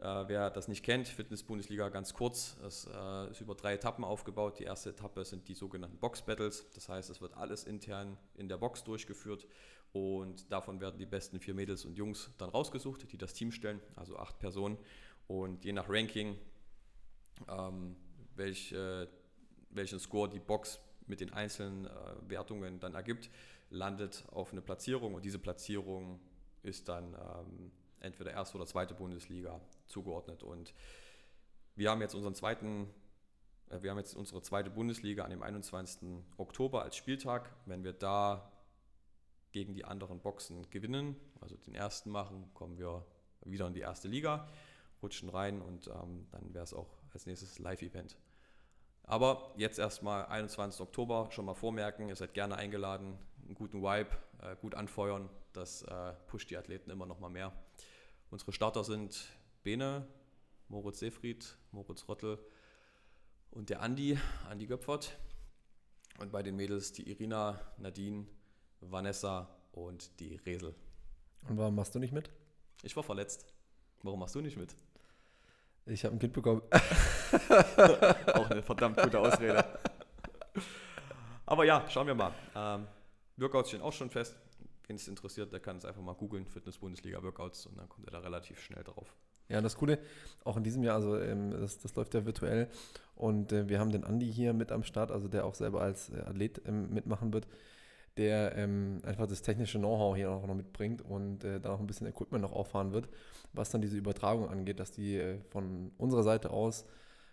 Äh, 0.00 0.28
wer 0.28 0.48
das 0.48 0.66
nicht 0.66 0.82
kennt, 0.82 1.08
Fitness-Bundesliga 1.08 1.90
ganz 1.90 2.14
kurz. 2.14 2.56
Es 2.66 2.88
äh, 2.90 3.30
ist 3.30 3.42
über 3.42 3.54
drei 3.54 3.74
Etappen 3.74 4.02
aufgebaut. 4.02 4.58
Die 4.58 4.64
erste 4.64 4.90
Etappe 4.90 5.26
sind 5.26 5.46
die 5.46 5.54
sogenannten 5.54 5.98
Box-Battles. 5.98 6.70
Das 6.74 6.88
heißt, 6.88 7.10
es 7.10 7.20
wird 7.20 7.34
alles 7.36 7.64
intern 7.64 8.16
in 8.34 8.48
der 8.48 8.56
Box 8.56 8.82
durchgeführt 8.82 9.46
und 9.92 10.50
davon 10.50 10.80
werden 10.80 10.98
die 10.98 11.04
besten 11.04 11.38
vier 11.38 11.52
Mädels 11.52 11.84
und 11.84 11.98
Jungs 11.98 12.30
dann 12.38 12.48
rausgesucht, 12.48 13.12
die 13.12 13.18
das 13.18 13.34
Team 13.34 13.52
stellen, 13.52 13.80
also 13.94 14.16
acht 14.16 14.38
Personen. 14.38 14.78
Und 15.26 15.64
je 15.66 15.72
nach 15.72 15.88
Ranking, 15.88 16.38
ähm, 17.46 17.96
welch, 18.36 18.72
äh, 18.72 19.06
welchen 19.68 19.98
Score 19.98 20.30
die 20.30 20.40
Box 20.40 20.80
mit 21.06 21.20
den 21.20 21.32
einzelnen 21.34 21.86
äh, 21.86 21.90
Wertungen 22.26 22.80
dann 22.80 22.94
ergibt, 22.94 23.28
landet 23.68 24.24
auf 24.30 24.52
eine 24.52 24.62
Platzierung 24.62 25.12
und 25.12 25.26
diese 25.26 25.38
Platzierung 25.38 26.20
ist 26.62 26.88
dann 26.88 27.14
ähm, 27.14 27.70
entweder 28.00 28.32
erste 28.32 28.56
oder 28.56 28.66
zweite 28.66 28.94
Bundesliga 28.94 29.60
zugeordnet. 29.86 30.42
Und 30.42 30.74
wir 31.76 31.90
haben 31.90 32.00
jetzt 32.00 32.14
unseren 32.14 32.34
zweiten, 32.34 32.88
äh, 33.70 33.82
wir 33.82 33.90
haben 33.90 33.98
jetzt 33.98 34.14
unsere 34.14 34.42
zweite 34.42 34.70
Bundesliga 34.70 35.24
an 35.24 35.30
dem 35.30 35.42
21. 35.42 36.22
Oktober 36.36 36.82
als 36.82 36.96
Spieltag. 36.96 37.50
Wenn 37.66 37.84
wir 37.84 37.92
da 37.92 38.50
gegen 39.52 39.74
die 39.74 39.84
anderen 39.84 40.20
Boxen 40.20 40.68
gewinnen, 40.70 41.16
also 41.40 41.56
den 41.56 41.74
ersten 41.74 42.10
machen, 42.10 42.50
kommen 42.54 42.78
wir 42.78 43.04
wieder 43.44 43.66
in 43.66 43.74
die 43.74 43.80
erste 43.80 44.08
Liga, 44.08 44.48
rutschen 45.02 45.28
rein 45.28 45.60
und 45.62 45.88
ähm, 45.88 46.26
dann 46.30 46.54
wäre 46.54 46.64
es 46.64 46.74
auch 46.74 46.88
als 47.12 47.26
nächstes 47.26 47.58
Live-Event. 47.58 48.16
Aber 49.02 49.52
jetzt 49.56 49.78
erstmal 49.78 50.26
21. 50.26 50.80
Oktober 50.80 51.28
schon 51.32 51.44
mal 51.44 51.54
vormerken, 51.54 52.08
ihr 52.08 52.16
seid 52.16 52.34
gerne 52.34 52.56
eingeladen, 52.56 53.18
einen 53.44 53.54
guten 53.54 53.82
Vibe, 53.82 54.10
äh, 54.42 54.54
gut 54.60 54.74
anfeuern, 54.74 55.28
das 55.52 55.82
äh, 55.82 56.12
pusht 56.28 56.50
die 56.50 56.56
Athleten 56.56 56.90
immer 56.90 57.06
noch 57.06 57.18
mal 57.18 57.30
mehr. 57.30 57.52
Unsere 58.30 58.52
Starter 58.52 58.84
sind 58.84 59.26
Bene, 59.64 60.06
Moritz 60.68 61.00
Seefried, 61.00 61.56
Moritz 61.72 62.06
Rottel 62.08 62.38
und 63.50 63.70
der 63.70 63.82
Andi, 63.82 64.18
Andi 64.48 64.66
Göpfert. 64.66 65.18
Und 66.20 66.30
bei 66.30 66.42
den 66.42 66.54
Mädels 66.54 66.92
die 66.92 67.10
Irina, 67.10 67.60
Nadine, 67.78 68.26
Vanessa 68.80 69.48
und 69.72 70.20
die 70.20 70.36
Resel. 70.46 70.76
Und 71.48 71.58
warum 71.58 71.74
machst 71.74 71.94
du 71.94 71.98
nicht 71.98 72.12
mit? 72.12 72.30
Ich 72.82 72.94
war 72.94 73.02
verletzt. 73.02 73.46
Warum 74.02 74.20
machst 74.20 74.36
du 74.36 74.40
nicht 74.40 74.56
mit? 74.56 74.76
Ich 75.86 76.04
habe 76.04 76.14
ein 76.14 76.20
Kind 76.20 76.32
bekommen. 76.32 76.62
Auch 78.32 78.50
eine 78.50 78.62
verdammt 78.62 78.96
gute 79.02 79.18
Ausrede. 79.18 79.64
Aber 81.46 81.64
ja, 81.64 81.84
schauen 81.90 82.06
wir 82.06 82.14
mal. 82.14 82.32
Ähm, 82.54 82.86
Workouts 83.38 83.70
stehen 83.70 83.82
auch 83.82 83.92
schon 83.92 84.08
fest. 84.08 84.36
Wen 84.90 84.96
es 84.96 85.06
interessiert, 85.06 85.52
der 85.52 85.60
kann 85.60 85.76
es 85.76 85.84
einfach 85.84 86.02
mal 86.02 86.14
googeln, 86.14 86.44
Fitness-Bundesliga 86.44 87.22
Workouts 87.22 87.64
und 87.66 87.78
dann 87.78 87.88
kommt 87.88 88.08
er 88.08 88.10
da 88.10 88.18
relativ 88.18 88.60
schnell 88.60 88.82
drauf. 88.82 89.14
Ja, 89.48 89.60
das 89.60 89.76
Coole, 89.76 90.00
auch 90.42 90.56
in 90.56 90.64
diesem 90.64 90.82
Jahr, 90.82 90.96
also 90.96 91.16
ähm, 91.16 91.52
das, 91.52 91.78
das, 91.78 91.94
läuft 91.94 92.12
ja 92.12 92.26
virtuell 92.26 92.68
und 93.14 93.52
äh, 93.52 93.68
wir 93.68 93.78
haben 93.78 93.92
den 93.92 94.02
Andi 94.02 94.32
hier 94.32 94.52
mit 94.52 94.72
am 94.72 94.82
Start, 94.82 95.12
also 95.12 95.28
der 95.28 95.44
auch 95.44 95.54
selber 95.54 95.80
als 95.80 96.10
äh, 96.10 96.22
Athlet 96.22 96.62
ähm, 96.66 96.92
mitmachen 96.92 97.32
wird, 97.32 97.46
der 98.16 98.56
ähm, 98.56 99.00
einfach 99.04 99.28
das 99.28 99.42
technische 99.42 99.78
Know-how 99.78 100.16
hier 100.16 100.32
auch 100.32 100.44
noch 100.44 100.56
mitbringt 100.56 101.02
und 101.02 101.44
äh, 101.44 101.60
da 101.60 101.70
auch 101.70 101.78
ein 101.78 101.86
bisschen 101.86 102.08
Equipment 102.08 102.42
noch 102.42 102.52
auffahren 102.52 102.92
wird, 102.92 103.08
was 103.52 103.70
dann 103.70 103.82
diese 103.82 103.96
Übertragung 103.96 104.48
angeht, 104.48 104.80
dass 104.80 104.90
die 104.90 105.18
äh, 105.18 105.38
von 105.50 105.92
unserer 105.98 106.24
Seite 106.24 106.50
aus 106.50 106.84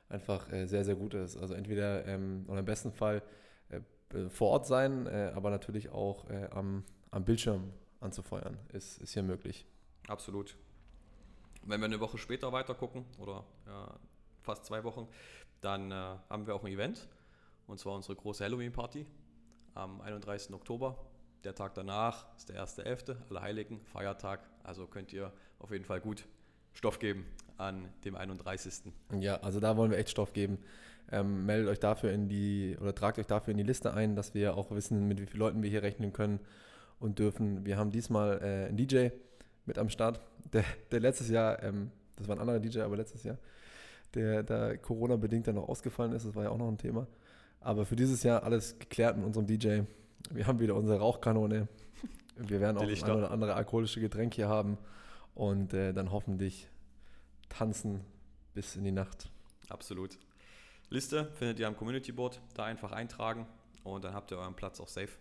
einfach 0.10 0.52
äh, 0.54 0.68
sehr, 0.68 0.86
sehr 0.86 0.96
gut 0.96 1.16
ist. 1.16 1.36
Also 1.36 1.56
entweder 1.56 2.06
ähm, 2.06 2.46
oder 2.48 2.60
im 2.60 2.66
besten 2.66 2.92
Fall 2.92 3.24
äh, 3.70 3.82
vor 4.30 4.52
Ort 4.52 4.68
sein, 4.68 5.08
aber 5.08 5.50
natürlich 5.50 5.90
auch 5.90 6.26
am, 6.52 6.84
am 7.12 7.26
Bildschirm 7.26 7.74
anzufeuern, 8.00 8.58
ist, 8.74 9.00
ist 9.02 9.14
hier 9.14 9.24
möglich. 9.24 9.66
Absolut. 10.08 10.56
Wenn 11.64 11.82
wir 11.82 11.86
eine 11.86 12.00
Woche 12.00 12.18
später 12.18 12.52
weiter 12.52 12.74
gucken 12.74 13.06
oder 13.20 13.44
ja, 13.66 13.94
fast 14.42 14.66
zwei 14.66 14.84
Wochen, 14.84 15.08
dann 15.62 15.92
äh, 15.92 15.96
haben 16.30 16.48
wir 16.48 16.56
auch 16.56 16.64
ein 16.64 16.72
Event 16.72 17.08
und 17.68 17.80
zwar 17.80 17.96
unsere 17.96 18.16
große 18.16 18.44
Halloween-Party 18.44 19.06
am 19.74 20.02
31. 20.02 20.54
Oktober. 20.54 20.98
Der 21.44 21.54
Tag 21.54 21.74
danach 21.76 22.26
ist 22.36 22.50
der 22.50 22.66
1.11., 22.66 23.18
Allerheiligen, 23.30 23.82
Feiertag. 23.86 24.40
Also 24.64 24.88
könnt 24.88 25.14
ihr 25.14 25.32
auf 25.60 25.72
jeden 25.72 25.86
Fall 25.86 26.00
gut 26.00 26.26
Stoff 26.78 27.00
geben 27.00 27.26
an 27.58 27.90
dem 28.06 28.16
31. 28.16 28.94
Ja, 29.20 29.38
also 29.38 29.60
da 29.60 29.76
wollen 29.78 29.90
wir 29.90 29.98
echt 29.98 30.12
Stoff 30.12 30.32
geben. 30.32 30.60
Ähm, 31.12 31.46
meldet 31.48 31.70
euch 31.70 31.80
dafür 31.80 32.12
in 32.12 32.30
die 32.30 32.78
oder 32.80 32.94
tragt 32.94 33.18
euch 33.18 33.26
dafür 33.26 33.52
in 33.52 33.58
die 33.58 33.64
Liste 33.64 33.96
ein, 33.96 34.16
dass 34.16 34.36
wir 34.36 34.56
auch 34.56 34.70
wissen, 34.70 35.08
mit 35.08 35.20
wie 35.20 35.26
vielen 35.26 35.40
Leuten 35.40 35.64
wir 35.64 35.70
hier 35.72 35.82
rechnen 35.82 36.14
können 36.14 36.40
und 37.00 37.18
dürfen. 37.18 37.66
Wir 37.66 37.78
haben 37.78 37.90
diesmal 37.90 38.40
äh, 38.44 38.68
einen 38.68 38.78
DJ 38.78 39.08
mit 39.66 39.80
am 39.80 39.90
Start, 39.90 40.22
der, 40.54 40.64
der 40.92 41.00
letztes 41.00 41.30
Jahr, 41.30 41.64
ähm, 41.64 41.90
das 42.16 42.28
war 42.28 42.36
ein 42.36 42.42
anderer 42.42 42.60
DJ, 42.60 42.82
aber 42.82 42.96
letztes 42.96 43.24
Jahr, 43.24 43.38
der 44.14 44.44
da 44.44 44.78
Corona-bedingt 44.78 45.48
dann 45.48 45.56
noch 45.56 45.68
ausgefallen 45.68 46.12
ist, 46.12 46.28
das 46.28 46.36
war 46.36 46.44
ja 46.44 46.50
auch 46.52 46.60
noch 46.60 46.68
ein 46.68 46.78
Thema. 46.78 47.08
Aber 47.60 47.88
für 47.88 47.96
dieses 47.96 48.22
Jahr 48.22 48.44
alles 48.44 48.78
geklärt 48.78 49.18
mit 49.18 49.26
unserem 49.26 49.48
DJ. 49.48 49.80
Wir 50.30 50.46
haben 50.46 50.60
wieder 50.60 50.76
unsere 50.76 51.00
Rauchkanone. 51.00 51.68
Wir 52.36 52.60
werden 52.62 52.78
auch 52.78 52.84
ein 52.84 53.18
oder 53.18 53.32
andere 53.32 53.56
alkoholische 53.56 54.00
Getränk 54.00 54.36
hier 54.36 54.48
haben 54.48 54.78
und 55.38 55.72
äh, 55.74 55.94
dann 55.94 56.12
hoffentlich 56.12 56.68
tanzen 57.48 58.04
bis 58.56 58.76
in 58.76 58.84
die 58.84 58.92
Nacht. 58.92 59.30
Absolut. 59.70 60.18
Liste 60.90 61.32
findet 61.36 61.60
ihr 61.60 61.68
am 61.68 61.78
Community 61.78 62.12
Board. 62.12 62.42
Da 62.56 62.66
einfach 62.66 62.92
eintragen 62.92 63.46
und 63.84 64.04
dann 64.04 64.14
habt 64.14 64.32
ihr 64.32 64.38
euren 64.38 64.56
Platz 64.56 64.80
auch 64.80 64.88
safe, 64.88 65.12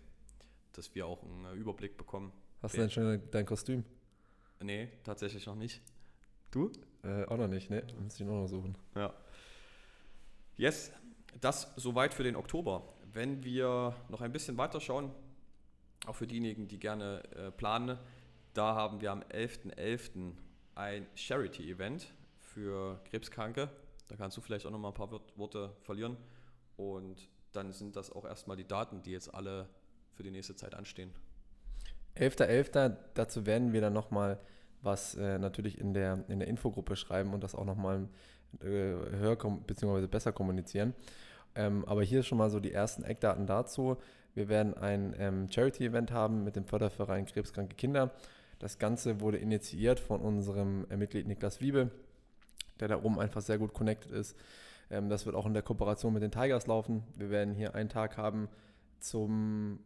dass 0.73 0.95
wir 0.95 1.07
auch 1.07 1.23
einen 1.23 1.45
äh, 1.45 1.53
Überblick 1.53 1.99
bekommen. 1.99 2.33
Hast 2.63 2.75
du 2.75 2.81
denn 2.81 2.91
schon 2.91 3.23
dein 3.31 3.45
Kostüm? 3.45 3.85
Nee, 4.63 4.89
tatsächlich 5.05 5.45
noch 5.45 5.55
nicht. 5.55 5.83
Du? 6.51 6.73
Äh, 7.03 7.25
auch 7.27 7.37
noch 7.37 7.49
nicht, 7.49 7.69
ne? 7.69 7.87
Muss 8.03 8.19
ich 8.19 8.25
noch 8.25 8.41
mal 8.41 8.49
suchen. 8.49 8.75
Ja. 8.95 9.13
Yes, 10.57 10.93
das 11.43 11.75
soweit 11.77 12.15
für 12.15 12.23
den 12.23 12.37
Oktober. 12.37 12.95
Wenn 13.13 13.45
wir 13.45 13.95
noch 14.09 14.23
ein 14.23 14.33
bisschen 14.33 14.57
weiter 14.57 14.81
schauen, 14.81 15.13
auch 16.07 16.15
für 16.15 16.27
diejenigen, 16.27 16.69
die 16.69 16.79
gerne 16.79 17.23
äh, 17.35 17.51
planen, 17.51 17.99
da 18.57 18.75
haben 18.75 19.01
wir 19.01 19.13
am 19.13 19.21
11.11. 19.21 19.75
.11. 19.77 20.33
ein 20.75 21.07
Charity-Event 21.15 22.07
für 22.39 23.01
Krebskranke. 23.11 23.69
Da 24.09 24.17
kannst 24.17 24.37
du 24.37 24.41
vielleicht 24.41 24.67
auch 24.67 24.71
noch 24.71 24.79
mal 24.79 24.89
ein 24.89 24.95
paar 24.95 25.11
Worte 25.37 25.73
verlieren. 25.83 26.17
Und 26.77 27.29
dann 27.53 27.73
sind 27.73 27.97
das 27.97 28.11
auch 28.11 28.25
erstmal 28.25 28.57
die 28.57 28.67
Daten, 28.67 29.03
die 29.03 29.13
jetzt 29.13 29.33
alle 29.35 29.69
für 30.15 30.23
die 30.23 30.31
nächste 30.31 30.57
Zeit 30.57 30.75
anstehen. 30.75 31.13
11.11. 32.17 32.73
.11., 32.73 32.97
dazu 33.15 33.45
werden 33.45 33.73
wir 33.73 33.83
dann 33.83 33.93
nochmal 33.93 34.41
was 34.81 35.15
äh, 35.17 35.39
natürlich 35.39 35.79
in 35.79 35.93
der, 35.93 36.25
in 36.29 36.39
der 36.39 36.49
Infogruppe 36.49 36.97
schreiben 36.97 37.35
und 37.35 37.43
das 37.43 37.55
auch 37.55 37.65
nochmal 37.65 38.09
äh, 38.61 38.67
höher 38.67 39.37
bzw. 39.37 40.07
besser 40.07 40.33
kommunizieren. 40.33 40.95
Ähm, 41.55 41.85
aber 41.87 42.03
hier 42.03 42.23
schon 42.23 42.39
mal 42.39 42.51
so 42.51 42.61
die 42.61 42.73
ersten 42.73 43.03
Eckdaten 43.03 43.47
dazu. 43.47 43.97
Wir 44.35 44.49
werden 44.49 44.75
ein 44.75 45.15
ähm, 45.19 45.51
Charity-Event 45.51 46.11
haben 46.11 46.45
mit 46.45 46.57
dem 46.57 46.67
Förderverein 46.67 47.25
Krebskranke 47.27 47.75
Kinder. 47.75 48.13
Das 48.59 48.79
Ganze 48.79 49.21
wurde 49.21 49.39
initiiert 49.39 50.01
von 50.01 50.21
unserem 50.21 50.87
äh, 50.91 50.97
Mitglied 50.97 51.27
Niklas 51.27 51.61
Wiebe, 51.61 51.91
der 52.81 52.89
da 52.89 53.03
oben 53.03 53.21
einfach 53.21 53.43
sehr 53.43 53.59
gut 53.59 53.75
connected 53.75 54.13
ist. 54.13 54.37
Ähm, 54.91 55.09
das 55.09 55.27
wird 55.27 55.37
auch 55.37 55.47
in 55.47 55.55
der 55.55 55.63
Kooperation 55.63 56.13
mit 56.13 56.23
den 56.23 56.31
Tigers 56.31 56.67
laufen. 56.67 57.03
Wir 57.17 57.31
werden 57.31 57.55
hier 57.55 57.75
einen 57.75 57.89
Tag 57.89 58.17
haben 58.17 58.49
zum 58.99 59.81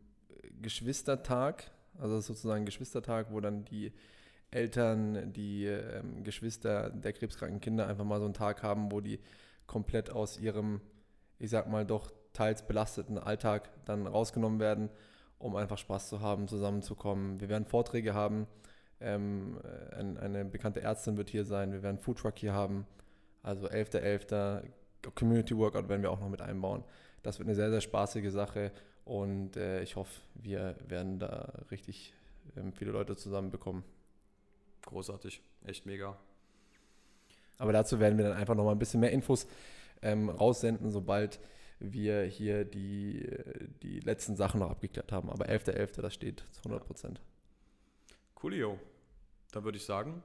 Geschwistertag, 0.62 1.70
also 1.98 2.20
sozusagen 2.20 2.64
Geschwistertag, 2.64 3.28
wo 3.30 3.40
dann 3.40 3.64
die 3.64 3.92
Eltern, 4.50 5.32
die 5.32 5.66
ähm, 5.66 6.24
Geschwister 6.24 6.90
der 6.90 7.12
krebskranken 7.12 7.60
Kinder 7.60 7.86
einfach 7.86 8.04
mal 8.04 8.18
so 8.18 8.24
einen 8.24 8.34
Tag 8.34 8.62
haben, 8.62 8.90
wo 8.90 9.00
die 9.00 9.20
komplett 9.66 10.10
aus 10.10 10.38
ihrem, 10.38 10.80
ich 11.38 11.50
sag 11.50 11.68
mal, 11.68 11.86
doch 11.86 12.10
teils 12.32 12.66
belasteten 12.66 13.18
Alltag 13.18 13.70
dann 13.84 14.06
rausgenommen 14.06 14.58
werden, 14.58 14.90
um 15.40 15.56
einfach 15.56 15.78
Spaß 15.78 16.09
zu 16.09 16.20
haben, 16.20 16.47
zusammenzukommen. 16.47 17.40
Wir 17.40 17.49
werden 17.49 17.64
Vorträge 17.64 18.14
haben. 18.14 18.47
Ähm, 19.00 19.59
ein, 19.97 20.16
eine 20.18 20.44
bekannte 20.44 20.80
Ärztin 20.80 21.16
wird 21.16 21.30
hier 21.30 21.44
sein. 21.44 21.73
Wir 21.73 21.82
werden 21.82 21.99
Foodtruck 21.99 22.38
hier 22.38 22.52
haben. 22.52 22.87
Also 23.42 23.66
11.11. 23.66 24.28
.11. 24.30 24.62
Community 25.16 25.56
Workout 25.56 25.88
werden 25.88 26.02
wir 26.02 26.12
auch 26.12 26.20
noch 26.20 26.28
mit 26.28 26.42
einbauen. 26.42 26.85
Das 27.25 27.38
wird 27.38 27.49
eine 27.49 27.56
sehr, 27.56 27.70
sehr 27.70 27.80
spaßige 27.80 28.30
Sache 28.30 28.70
und 29.04 29.56
äh, 29.56 29.82
ich 29.82 29.97
hoffe, 29.97 30.20
wir 30.35 30.76
werden 30.87 31.18
da 31.18 31.52
richtig 31.70 32.14
ähm, 32.56 32.73
viele 32.73 32.92
Leute 32.92 33.16
zusammenbekommen 33.16 33.82
großartig, 34.87 35.42
echt 35.64 35.87
mega. 35.87 36.16
Aber 37.59 37.73
dazu 37.73 38.00
werden 38.00 38.16
wir 38.18 38.25
dann 38.25 38.37
einfach 38.37 38.54
nochmal 38.54 38.75
ein 38.75 38.78
bisschen 38.78 39.00
mehr 39.00 39.12
Infos 39.12 39.47
ähm, 40.02 40.28
raussenden, 40.28 40.90
sobald 40.90 41.40
wir 41.80 42.22
hier 42.25 42.64
die, 42.64 43.26
die 43.82 44.00
letzten 44.00 44.37
Sachen 44.37 44.60
noch 44.60 44.70
abgeklärt 44.70 45.12
haben. 45.12 45.30
Aber 45.30 45.46
11.11., 45.46 45.96
.11., 45.96 46.02
das 46.02 46.14
steht 46.14 46.44
zu 46.52 46.60
100 46.60 46.87
Prozent. 46.87 47.20
Coolio. 48.34 48.78
Da 49.52 49.64
würde 49.64 49.78
ich 49.78 49.84
sagen, 49.84 50.22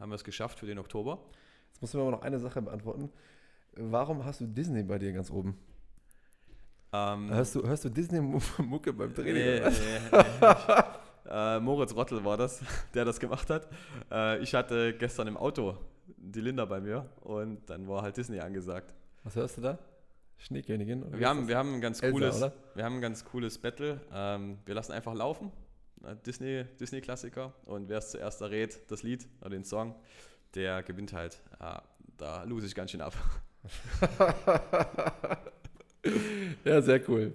haben 0.00 0.10
wir 0.10 0.16
es 0.16 0.24
geschafft 0.24 0.58
für 0.58 0.66
den 0.66 0.78
Oktober. 0.78 1.18
Jetzt 1.72 1.80
musst 1.80 1.94
du 1.94 1.98
mir 1.98 2.02
aber 2.04 2.12
noch 2.12 2.22
eine 2.22 2.38
Sache 2.38 2.60
beantworten. 2.60 3.10
Warum 3.76 4.24
hast 4.24 4.40
du 4.40 4.46
Disney 4.46 4.82
bei 4.82 4.98
dir 4.98 5.12
ganz 5.12 5.30
oben? 5.30 5.56
Ähm, 6.92 7.30
Hörst 7.30 7.54
du, 7.54 7.66
hörst 7.66 7.84
du 7.84 7.88
Disney-Mucke 7.88 8.92
beim 8.96 9.14
Training? 9.14 9.34
nee, 9.34 9.60
nee, 9.60 9.70
nee. 10.40 11.30
äh, 11.30 11.60
Moritz 11.60 11.94
Rottel 11.94 12.24
war 12.24 12.36
das, 12.36 12.62
der 12.94 13.04
das 13.04 13.18
gemacht 13.18 13.50
hat. 13.50 13.68
Äh, 14.10 14.38
ich 14.42 14.54
hatte 14.54 14.94
gestern 14.96 15.26
im 15.26 15.36
Auto 15.36 15.76
die 16.16 16.40
Linda 16.40 16.64
bei 16.64 16.80
mir 16.80 17.08
und 17.22 17.68
dann 17.68 17.88
war 17.88 18.02
halt 18.02 18.16
Disney 18.16 18.38
angesagt. 18.40 18.94
Was 19.24 19.34
hörst 19.36 19.56
du 19.56 19.62
da? 19.62 19.78
Schneekönigin? 20.38 21.04
Wir 21.18 21.28
haben, 21.28 21.48
wir 21.48 21.56
haben 21.56 21.74
ein 21.74 21.80
ganz 21.80 22.02
Elsa, 22.02 22.12
cooles, 22.12 22.36
oder? 22.36 22.52
wir 22.74 22.84
haben 22.84 22.96
ein 22.96 23.00
ganz 23.00 23.24
cooles 23.24 23.58
Battle. 23.58 24.00
Ähm, 24.12 24.58
wir 24.66 24.74
lassen 24.74 24.92
einfach 24.92 25.14
laufen. 25.14 25.50
Disney, 26.26 26.64
Disney-Klassiker. 26.78 27.52
Und 27.64 27.88
wer 27.88 27.98
es 27.98 28.10
zuerst 28.10 28.40
errät, 28.42 28.78
das 28.90 29.02
Lied 29.02 29.26
oder 29.40 29.50
den 29.50 29.64
Song, 29.64 29.94
der 30.54 30.82
gewinnt 30.82 31.12
halt. 31.12 31.40
Äh, 31.60 31.78
da 32.16 32.42
lose 32.44 32.66
ich 32.66 32.74
ganz 32.74 32.90
schön 32.90 33.00
ab. 33.00 33.14
ja, 36.64 36.82
sehr 36.82 37.08
cool. 37.08 37.32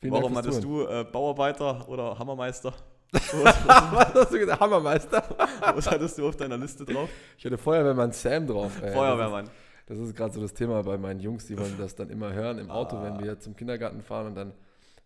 Vielen 0.00 0.12
Warum 0.12 0.36
hattest 0.36 0.62
du 0.62 0.86
äh, 0.86 1.04
Bauarbeiter 1.04 1.88
oder 1.88 2.18
Hammermeister? 2.18 2.72
Was 3.12 4.14
hast 4.14 4.32
du 4.32 4.38
gesagt? 4.38 4.60
Hammermeister? 4.60 5.22
Was 5.74 5.90
hattest 5.90 6.16
du 6.18 6.28
auf 6.28 6.36
deiner 6.36 6.56
Liste 6.56 6.84
drauf? 6.84 7.08
Ich 7.36 7.44
hatte 7.44 7.58
Feuerwehrmann 7.58 8.12
Sam 8.12 8.46
drauf. 8.46 8.80
ey. 8.82 8.92
Feuerwehrmann. 8.92 9.50
Das 9.90 9.98
ist, 9.98 10.14
gerade 10.14 10.32
so 10.32 10.40
das 10.40 10.54
Thema 10.54 10.84
bei 10.84 10.96
meinen 10.98 11.18
Jungs, 11.18 11.46
die 11.46 11.58
wollen 11.58 11.74
das 11.76 11.96
dann 11.96 12.10
immer 12.10 12.32
hören 12.32 12.58
im 12.58 12.70
Auto, 12.70 12.96
Ah. 12.96 13.02
wenn 13.02 13.24
wir 13.24 13.40
zum 13.40 13.56
Kindergarten 13.56 14.02
fahren 14.02 14.28
und 14.28 14.34
dann 14.36 14.52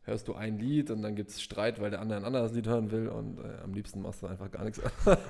hörst 0.03 0.29
du 0.29 0.35
ein 0.35 0.59
Lied 0.59 0.91
und 0.91 1.00
dann 1.00 1.14
gibt 1.17 1.31
es 1.31 1.41
Streit, 1.41 1.81
weil 1.81 1.91
der 1.91 2.03
andere 2.03 2.19
ein 2.19 2.25
anderes 2.26 2.53
Lied 2.53 2.67
hören 2.69 2.91
will 2.91 3.09
und 3.09 3.38
äh, 3.38 3.62
am 3.64 3.73
liebsten 3.73 4.03
machst 4.03 4.21
du 4.23 4.26
einfach 4.26 4.50
gar 4.50 4.62
nichts. 4.64 4.83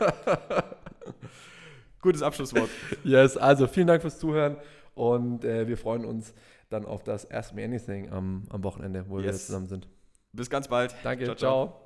Gutes 2.01 2.23
Abschlusswort. 2.23 2.69
yes, 3.05 3.37
also 3.37 3.67
vielen 3.69 3.87
Dank 3.87 4.03
fürs 4.03 4.19
Zuhören 4.19 4.57
und 4.95 5.45
äh, 5.45 5.69
wir 5.69 5.79
freuen 5.79 6.05
uns 6.05 6.35
dann 6.69 6.85
auf 6.85 7.05
das 7.05 7.31
Ask 7.31 7.55
Me 7.55 7.63
Anything 7.65 8.11
am, 8.11 8.43
am 8.51 8.63
Wochenende, 8.65 9.05
wo 9.09 9.19
wir 9.19 9.25
Yes. 9.27 9.47
zusammen 9.47 9.67
sind. 9.69 9.87
Bis 10.33 10.51
ganz 10.51 10.67
bald. 10.69 10.95
Danke, 11.05 11.25
Ciao, 11.27 11.37
ciao. 11.37 11.67
ciao. 11.69 11.84